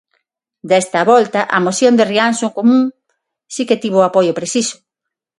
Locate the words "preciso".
4.39-4.77